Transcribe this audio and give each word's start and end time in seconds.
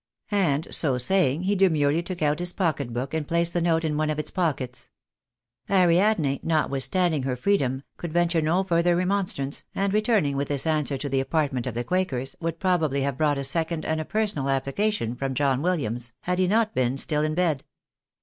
And 0.31 0.67
so 0.73 0.97
saying, 0.97 1.43
he 1.43 1.55
demurely 1.55 2.01
took 2.01 2.23
out 2.23 2.39
his 2.39 2.53
pocket 2.53 2.91
book, 2.91 3.13
and 3.13 3.27
placed 3.27 3.53
the 3.53 3.61
note 3.61 3.85
in 3.85 3.97
one 3.97 4.09
of 4.09 4.17
its 4.17 4.31
pockets. 4.31 4.89
Ariadne, 5.69 6.39
notwithstanding 6.41 7.21
her 7.21 7.35
freedom, 7.35 7.83
could 7.97 8.11
venture 8.11 8.41
no 8.41 8.63
further 8.63 8.95
remonstrance, 8.95 9.63
and 9.75 9.93
returning 9.93 10.35
"with 10.37 10.47
this 10.47 10.65
answer 10.65 10.97
to 10.97 11.07
the 11.07 11.19
apartment 11.19 11.67
of 11.67 11.75
the 11.75 11.83
quakers, 11.83 12.35
would 12.39 12.57
probably 12.57 13.03
have 13.03 13.15
brought 13.19 13.37
a 13.37 13.43
second 13.43 13.85
and 13.85 14.01
a 14.01 14.05
personal 14.05 14.49
application 14.49 15.15
from 15.15 15.35
John 15.35 15.61
Williams, 15.61 16.13
had 16.21 16.39
he 16.39 16.47
not 16.47 16.73
been 16.73 16.97
still 16.97 17.21
in 17.21 17.35
bed. 17.35 17.63